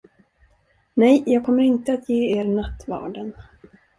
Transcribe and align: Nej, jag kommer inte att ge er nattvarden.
Nej, 0.93 1.23
jag 1.25 1.45
kommer 1.45 1.63
inte 1.63 1.93
att 1.93 2.09
ge 2.09 2.35
er 2.39 2.43
nattvarden. 2.45 3.33